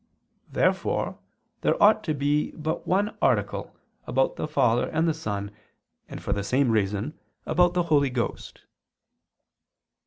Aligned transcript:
Therefore 0.51 1.19
there 1.61 1.77
ought 1.79 2.03
to 2.05 2.15
be 2.15 2.49
but 2.53 2.87
one 2.87 3.15
article 3.21 3.75
about 4.07 4.35
the 4.35 4.47
Father 4.47 4.87
and 4.89 5.15
Son, 5.15 5.51
and, 6.09 6.19
for 6.23 6.33
the 6.33 6.43
same 6.43 6.71
reason, 6.71 7.13
about 7.45 7.75
the 7.75 7.83
Holy 7.83 8.09
Ghost. 8.09 8.61